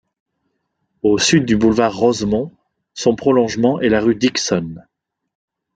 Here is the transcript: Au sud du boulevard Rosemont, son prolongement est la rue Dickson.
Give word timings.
Au 1.03 1.19
sud 1.19 1.45
du 1.45 1.57
boulevard 1.57 1.95
Rosemont, 1.95 2.51
son 2.95 3.15
prolongement 3.15 3.79
est 3.81 3.89
la 3.89 4.01
rue 4.01 4.15
Dickson. 4.15 4.77